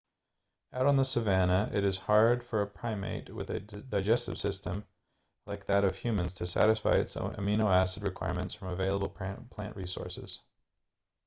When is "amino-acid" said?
7.15-8.01